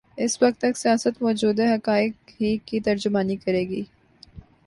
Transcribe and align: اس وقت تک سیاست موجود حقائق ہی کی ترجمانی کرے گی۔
اس 0.17 0.43
وقت 0.43 0.61
تک 0.61 0.77
سیاست 0.77 1.21
موجود 1.21 1.59
حقائق 1.59 2.13
ہی 2.41 2.57
کی 2.65 2.79
ترجمانی 2.79 3.35
کرے 3.35 3.63
گی۔ 3.69 3.83